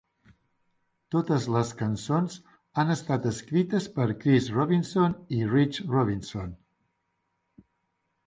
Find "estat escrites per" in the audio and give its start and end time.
2.95-4.07